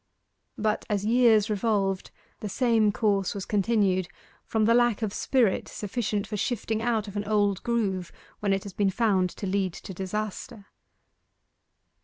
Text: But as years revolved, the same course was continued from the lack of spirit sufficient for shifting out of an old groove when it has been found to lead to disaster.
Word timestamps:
But 0.57 0.83
as 0.89 1.05
years 1.05 1.47
revolved, 1.47 2.09
the 2.39 2.49
same 2.49 2.91
course 2.91 3.35
was 3.35 3.45
continued 3.45 4.09
from 4.43 4.65
the 4.65 4.73
lack 4.73 5.03
of 5.03 5.13
spirit 5.13 5.67
sufficient 5.67 6.25
for 6.25 6.37
shifting 6.37 6.81
out 6.81 7.07
of 7.07 7.15
an 7.15 7.25
old 7.25 7.61
groove 7.61 8.11
when 8.39 8.51
it 8.51 8.63
has 8.63 8.73
been 8.73 8.89
found 8.89 9.29
to 9.29 9.45
lead 9.45 9.73
to 9.73 9.93
disaster. 9.93 10.65